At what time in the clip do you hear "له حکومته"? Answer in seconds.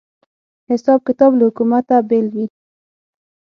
1.37-1.95